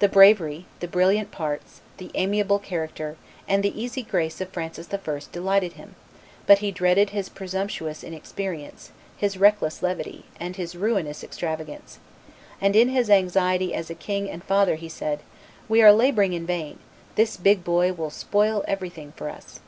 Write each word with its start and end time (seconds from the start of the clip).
The 0.00 0.08
bravery, 0.10 0.66
the 0.80 0.86
brilliant 0.86 1.30
parts, 1.30 1.80
the 1.96 2.10
amiable 2.14 2.58
character, 2.58 3.16
and 3.48 3.62
the 3.62 3.72
easy 3.80 4.02
grace 4.02 4.38
of 4.42 4.50
Francis 4.50 4.86
I. 4.92 5.20
delighted 5.32 5.72
him, 5.72 5.94
but 6.46 6.58
he 6.58 6.70
dreaded 6.70 7.08
his 7.08 7.30
presumptuous 7.30 8.04
inexperience, 8.04 8.90
his 9.16 9.38
reckless 9.38 9.82
levity, 9.82 10.26
and 10.38 10.56
his 10.56 10.76
ruinous 10.76 11.24
extravagance; 11.24 11.98
and 12.60 12.76
in 12.76 12.90
his 12.90 13.08
anxiety 13.08 13.72
as 13.72 13.88
a 13.88 13.94
king 13.94 14.28
and 14.28 14.44
father 14.44 14.74
he 14.74 14.90
said, 14.90 15.20
"We 15.70 15.80
are 15.80 15.90
laboring 15.90 16.34
in 16.34 16.44
vain; 16.44 16.78
this 17.14 17.38
big 17.38 17.64
boy 17.64 17.94
will 17.94 18.10
spoil 18.10 18.62
everything 18.68 19.14
for 19.16 19.30
us." 19.30 19.60